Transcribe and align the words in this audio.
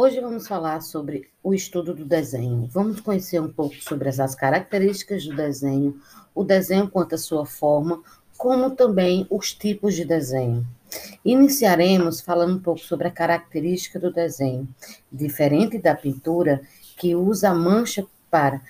Hoje 0.00 0.20
vamos 0.20 0.46
falar 0.46 0.80
sobre 0.80 1.28
o 1.42 1.52
estudo 1.52 1.92
do 1.92 2.04
desenho. 2.04 2.68
Vamos 2.70 3.00
conhecer 3.00 3.40
um 3.40 3.52
pouco 3.52 3.74
sobre 3.82 4.08
as 4.08 4.32
características 4.32 5.26
do 5.26 5.34
desenho, 5.34 6.00
o 6.32 6.44
desenho 6.44 6.88
quanto 6.88 7.16
à 7.16 7.18
sua 7.18 7.44
forma, 7.44 8.00
como 8.36 8.70
também 8.76 9.26
os 9.28 9.52
tipos 9.52 9.96
de 9.96 10.04
desenho. 10.04 10.64
Iniciaremos 11.24 12.20
falando 12.20 12.58
um 12.58 12.62
pouco 12.62 12.78
sobre 12.78 13.08
a 13.08 13.10
característica 13.10 13.98
do 13.98 14.12
desenho. 14.12 14.68
Diferente 15.10 15.78
da 15.78 15.96
pintura, 15.96 16.62
que 16.96 17.16
usa 17.16 17.48
a 17.48 17.54
mancha 17.54 18.06
para 18.30 18.62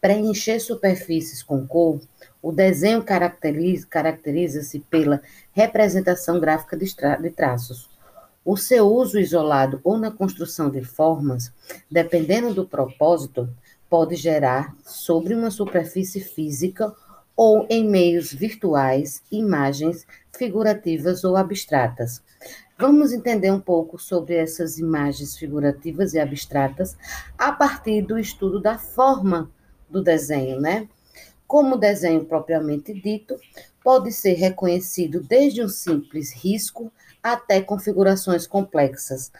preencher 0.00 0.60
superfícies 0.60 1.42
com 1.42 1.66
cor, 1.66 2.00
o 2.40 2.50
desenho 2.50 3.02
caracteriza-se 3.02 3.86
caracteriza 3.86 4.80
pela 4.88 5.20
representação 5.52 6.40
gráfica 6.40 6.74
de, 6.74 6.86
de 7.20 7.30
traços. 7.30 7.93
O 8.44 8.56
seu 8.56 8.86
uso 8.86 9.18
isolado 9.18 9.80
ou 9.82 9.96
na 9.96 10.10
construção 10.10 10.68
de 10.70 10.82
formas, 10.82 11.50
dependendo 11.90 12.52
do 12.52 12.66
propósito, 12.66 13.48
pode 13.88 14.16
gerar 14.16 14.76
sobre 14.84 15.34
uma 15.34 15.50
superfície 15.50 16.20
física 16.20 16.94
ou 17.36 17.66
em 17.70 17.88
meios 17.88 18.32
virtuais 18.32 19.22
imagens 19.32 20.06
figurativas 20.36 21.24
ou 21.24 21.36
abstratas. 21.36 22.22
Vamos 22.78 23.12
entender 23.12 23.50
um 23.50 23.60
pouco 23.60 23.98
sobre 23.98 24.34
essas 24.34 24.78
imagens 24.78 25.36
figurativas 25.36 26.12
e 26.12 26.18
abstratas 26.18 26.96
a 27.38 27.52
partir 27.52 28.02
do 28.02 28.18
estudo 28.18 28.60
da 28.60 28.76
forma 28.76 29.50
do 29.88 30.02
desenho, 30.02 30.60
né? 30.60 30.88
Como 31.54 31.76
desenho 31.76 32.24
propriamente 32.24 32.92
dito, 32.92 33.36
pode 33.80 34.10
ser 34.10 34.32
reconhecido 34.32 35.20
desde 35.20 35.62
um 35.62 35.68
simples 35.68 36.32
risco 36.32 36.92
até 37.22 37.60
configurações 37.62 38.44
complexas. 38.44 39.30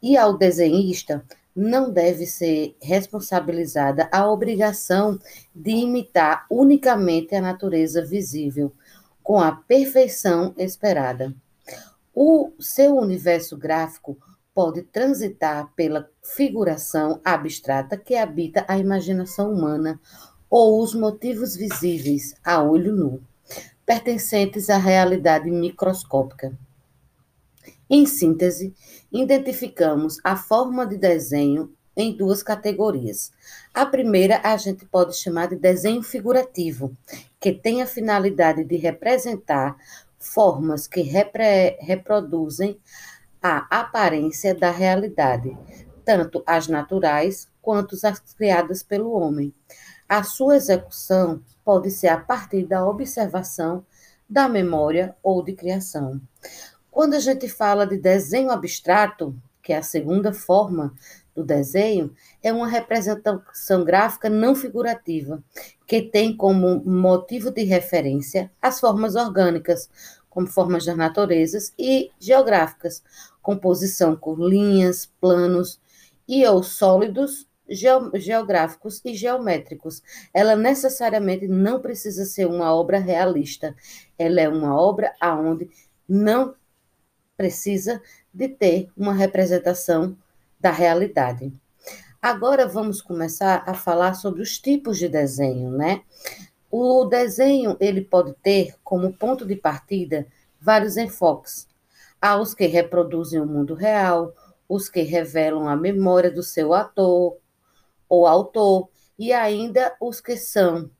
E 0.00 0.16
ao 0.16 0.38
desenhista 0.38 1.24
não 1.56 1.90
deve 1.90 2.24
ser 2.24 2.76
responsabilizada 2.80 4.08
a 4.12 4.30
obrigação 4.30 5.18
de 5.52 5.72
imitar 5.72 6.46
unicamente 6.48 7.34
a 7.34 7.40
natureza 7.40 8.06
visível, 8.06 8.72
com 9.20 9.40
a 9.40 9.50
perfeição 9.50 10.54
esperada. 10.56 11.34
O 12.14 12.52
seu 12.60 12.94
universo 12.94 13.56
gráfico 13.56 14.16
pode 14.54 14.82
transitar 14.82 15.72
pela 15.74 16.08
figuração 16.22 17.20
abstrata 17.24 17.96
que 17.96 18.14
habita 18.14 18.64
a 18.68 18.78
imaginação 18.78 19.52
humana 19.52 20.00
ou 20.48 20.82
os 20.82 20.94
motivos 20.94 21.56
visíveis 21.56 22.34
a 22.44 22.62
olho 22.62 22.94
nu, 22.94 23.22
pertencentes 23.84 24.70
à 24.70 24.76
realidade 24.76 25.50
microscópica. 25.50 26.56
Em 27.88 28.04
síntese, 28.04 28.74
identificamos 29.12 30.18
a 30.24 30.36
forma 30.36 30.86
de 30.86 30.96
desenho 30.96 31.72
em 31.96 32.14
duas 32.14 32.42
categorias. 32.42 33.32
A 33.72 33.86
primeira 33.86 34.40
a 34.42 34.56
gente 34.56 34.84
pode 34.84 35.16
chamar 35.16 35.48
de 35.48 35.56
desenho 35.56 36.02
figurativo, 36.02 36.94
que 37.40 37.52
tem 37.52 37.80
a 37.80 37.86
finalidade 37.86 38.64
de 38.64 38.76
representar 38.76 39.76
formas 40.18 40.86
que 40.86 41.00
repre 41.00 41.76
reproduzem 41.80 42.78
a 43.42 43.66
aparência 43.70 44.54
da 44.54 44.70
realidade, 44.70 45.56
tanto 46.04 46.42
as 46.46 46.66
naturais 46.66 47.48
quanto 47.62 47.96
as 48.04 48.20
criadas 48.34 48.82
pelo 48.82 49.12
homem. 49.12 49.54
A 50.08 50.22
sua 50.22 50.56
execução 50.56 51.42
pode 51.64 51.90
ser 51.90 52.08
a 52.08 52.18
partir 52.18 52.64
da 52.64 52.86
observação, 52.86 53.84
da 54.28 54.48
memória 54.48 55.16
ou 55.20 55.42
de 55.42 55.52
criação. 55.52 56.20
Quando 56.90 57.14
a 57.14 57.20
gente 57.20 57.48
fala 57.48 57.86
de 57.86 57.98
desenho 57.98 58.50
abstrato, 58.50 59.34
que 59.60 59.72
é 59.72 59.78
a 59.78 59.82
segunda 59.82 60.32
forma 60.32 60.94
do 61.34 61.42
desenho, 61.42 62.14
é 62.40 62.52
uma 62.52 62.68
representação 62.68 63.84
gráfica 63.84 64.30
não 64.30 64.54
figurativa, 64.54 65.42
que 65.86 66.00
tem 66.00 66.36
como 66.36 66.84
motivo 66.84 67.50
de 67.50 67.64
referência 67.64 68.50
as 68.62 68.78
formas 68.78 69.16
orgânicas, 69.16 69.90
como 70.30 70.46
formas 70.46 70.84
das 70.84 70.96
naturezas, 70.96 71.74
e 71.76 72.12
geográficas, 72.20 73.02
composição 73.42 74.14
com 74.14 74.36
linhas, 74.36 75.06
planos 75.20 75.80
e 76.28 76.46
ou 76.46 76.62
sólidos 76.62 77.46
geográficos 77.68 79.00
e 79.04 79.14
geométricos. 79.14 80.02
Ela 80.32 80.56
necessariamente 80.56 81.48
não 81.48 81.80
precisa 81.80 82.24
ser 82.24 82.46
uma 82.46 82.74
obra 82.74 82.98
realista. 82.98 83.74
Ela 84.18 84.40
é 84.40 84.48
uma 84.48 84.78
obra 84.78 85.14
aonde 85.20 85.68
não 86.08 86.54
precisa 87.36 88.00
de 88.32 88.48
ter 88.48 88.88
uma 88.96 89.12
representação 89.12 90.16
da 90.58 90.70
realidade. 90.70 91.52
Agora 92.20 92.66
vamos 92.66 93.00
começar 93.02 93.62
a 93.66 93.74
falar 93.74 94.14
sobre 94.14 94.42
os 94.42 94.58
tipos 94.58 94.98
de 94.98 95.08
desenho, 95.08 95.70
né? 95.70 96.02
O 96.70 97.04
desenho 97.04 97.76
ele 97.78 98.00
pode 98.00 98.32
ter 98.42 98.74
como 98.82 99.12
ponto 99.12 99.46
de 99.46 99.54
partida 99.54 100.26
vários 100.60 100.96
enfoques. 100.96 101.68
Há 102.20 102.36
os 102.40 102.54
que 102.54 102.66
reproduzem 102.66 103.40
o 103.40 103.46
mundo 103.46 103.74
real, 103.74 104.34
os 104.68 104.88
que 104.88 105.02
revelam 105.02 105.68
a 105.68 105.76
memória 105.76 106.30
do 106.30 106.42
seu 106.42 106.74
ator 106.74 107.36
ou 108.08 108.26
autor, 108.26 108.88
e 109.18 109.32
ainda 109.32 109.94
os 110.00 110.20
que 110.20 110.36
são 110.36 110.90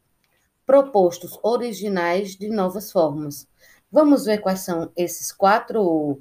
propostos 0.64 1.38
originais 1.42 2.36
de 2.36 2.48
novas 2.48 2.90
formas. 2.90 3.46
Vamos 3.90 4.24
ver 4.24 4.38
quais 4.38 4.60
são 4.60 4.90
esses 4.96 5.30
quatro 5.30 6.18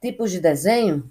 tipos 0.00 0.30
de 0.30 0.40
desenho? 0.40 1.10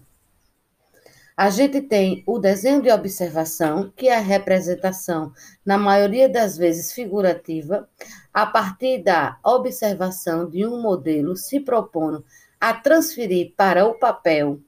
A 1.36 1.50
gente 1.50 1.82
tem 1.82 2.24
o 2.26 2.40
desenho 2.40 2.82
de 2.82 2.90
observação, 2.90 3.92
que 3.94 4.08
é 4.08 4.16
a 4.16 4.22
representação, 4.22 5.34
na 5.66 5.78
maioria 5.78 6.30
das 6.30 6.58
vezes 6.58 6.94
figurativa, 6.94 7.90
a 8.34 8.46
partir 8.46 9.04
da 9.04 9.38
observação 9.44 10.50
de 10.50 10.66
um 10.66 10.82
modelo 10.82 11.36
se 11.36 11.60
propondo 11.60 12.24
a 12.60 12.74
transferir 12.74 13.54
para 13.58 13.86
o 13.86 13.96
papel 13.96 14.62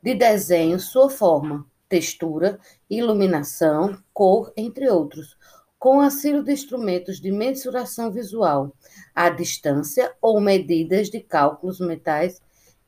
de 0.00 0.14
desenho 0.14 0.78
sua 0.78 1.10
forma, 1.10 1.66
textura, 1.88 2.58
iluminação, 2.88 3.98
cor, 4.12 4.52
entre 4.56 4.88
outros, 4.88 5.36
com 5.78 6.00
auxílio 6.00 6.42
de 6.42 6.52
instrumentos 6.52 7.20
de 7.20 7.30
mensuração 7.30 8.10
visual, 8.10 8.74
à 9.14 9.30
distância 9.30 10.12
ou 10.20 10.40
medidas 10.40 11.08
de 11.08 11.20
cálculos 11.20 11.80
mentais 11.80 12.40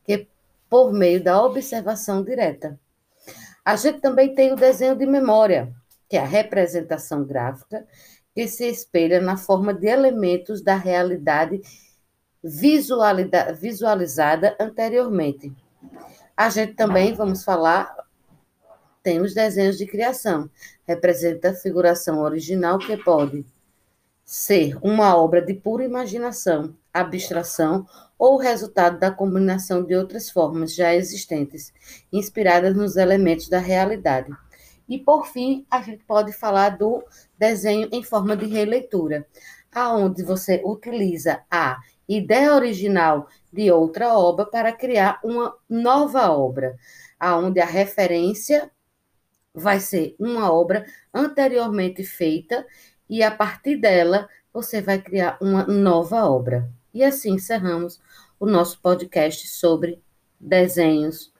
que 0.03 0.27
por 0.69 0.91
meio 0.91 1.23
da 1.23 1.41
observação 1.41 2.23
direta. 2.23 2.79
A 3.63 3.75
gente 3.75 3.99
também 4.01 4.33
tem 4.33 4.51
o 4.51 4.55
desenho 4.55 4.95
de 4.95 5.05
memória, 5.05 5.73
que 6.09 6.17
é 6.17 6.21
a 6.21 6.25
representação 6.25 7.23
gráfica 7.23 7.87
que 8.33 8.47
se 8.47 8.65
espelha 8.67 9.21
na 9.21 9.37
forma 9.37 9.73
de 9.73 9.87
elementos 9.87 10.61
da 10.61 10.75
realidade 10.75 11.61
visualizada 13.59 14.55
anteriormente. 14.59 15.53
A 16.35 16.49
gente 16.49 16.73
também, 16.73 17.13
vamos 17.13 17.43
falar, 17.43 17.95
tem 19.03 19.21
os 19.21 19.33
desenhos 19.33 19.77
de 19.77 19.85
criação. 19.85 20.49
Representa 20.87 21.49
a 21.49 21.53
figuração 21.53 22.21
original 22.21 22.77
que 22.77 22.95
pode 22.97 23.45
ser 24.23 24.77
uma 24.81 25.15
obra 25.17 25.41
de 25.41 25.53
pura 25.53 25.83
imaginação, 25.83 26.75
abstração 26.93 27.85
ou 28.17 28.37
resultado 28.37 28.99
da 28.99 29.11
combinação 29.11 29.83
de 29.83 29.95
outras 29.95 30.29
formas 30.29 30.73
já 30.75 30.93
existentes, 30.93 31.73
inspiradas 32.13 32.75
nos 32.75 32.95
elementos 32.95 33.49
da 33.49 33.59
realidade. 33.59 34.31
E, 34.87 34.99
por 34.99 35.25
fim, 35.27 35.65
a 35.69 35.81
gente 35.81 36.03
pode 36.05 36.31
falar 36.33 36.77
do 36.77 37.03
desenho 37.37 37.89
em 37.91 38.03
forma 38.03 38.35
de 38.37 38.45
releitura, 38.45 39.27
aonde 39.73 40.23
você 40.23 40.61
utiliza 40.63 41.41
a 41.49 41.79
ideia 42.07 42.53
original 42.53 43.27
de 43.51 43.71
outra 43.71 44.13
obra 44.17 44.45
para 44.45 44.71
criar 44.71 45.19
uma 45.23 45.55
nova 45.69 46.29
obra, 46.31 46.77
aonde 47.19 47.59
a 47.59 47.65
referência 47.65 48.69
vai 49.53 49.79
ser 49.79 50.15
uma 50.19 50.51
obra 50.51 50.85
anteriormente 51.13 52.03
feita 52.03 52.65
e 53.09 53.21
a 53.23 53.31
partir 53.31 53.77
dela 53.77 54.29
você 54.53 54.81
vai 54.81 55.01
criar 55.01 55.37
uma 55.41 55.65
nova 55.65 56.25
obra. 56.25 56.69
E 56.93 57.03
assim 57.03 57.33
encerramos 57.33 57.99
o 58.39 58.45
nosso 58.45 58.79
podcast 58.81 59.47
sobre 59.47 60.01
desenhos 60.39 61.30